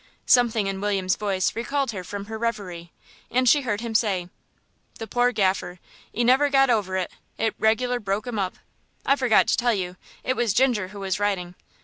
Something 0.25 0.65
in 0.65 0.81
William's 0.81 1.15
voice 1.15 1.55
recalled 1.55 1.91
her 1.91 2.03
from 2.03 2.25
her 2.25 2.39
reverie, 2.39 2.91
and 3.29 3.47
she 3.47 3.61
heard 3.61 3.81
him 3.81 3.93
say 3.93 4.29
"The 4.97 5.05
poor 5.05 5.31
Gaffer, 5.31 5.77
'e 6.17 6.23
never 6.23 6.49
got 6.49 6.71
over 6.71 6.97
it; 6.97 7.11
it 7.37 7.53
regular 7.59 7.99
broke 7.99 8.25
'im 8.25 8.39
up. 8.39 8.55
I 9.05 9.15
forgot 9.15 9.47
to 9.49 9.57
tell 9.57 9.75
you, 9.75 9.97
it 10.23 10.35
was 10.35 10.53
Ginger 10.55 10.87
who 10.87 11.01
was 11.01 11.19
riding. 11.19 11.53